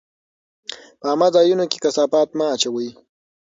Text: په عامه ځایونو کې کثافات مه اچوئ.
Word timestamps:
په 0.99 1.05
عامه 1.11 1.27
ځایونو 1.35 1.65
کې 1.71 1.77
کثافات 1.83 2.27
مه 2.37 2.45
اچوئ. 2.53 2.89